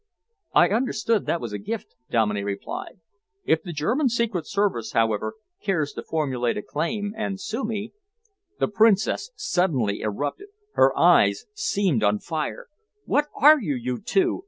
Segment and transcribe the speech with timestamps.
[0.55, 3.01] "I understood that was a gift," Dominey replied.
[3.45, 7.93] "If the German Secret Service, however, cares to formulate a claim and sue me"
[8.59, 10.47] The Princess suddenly interrupted.
[10.73, 12.65] Her eyes seemed on fire.
[13.05, 14.39] "What are you, you two?"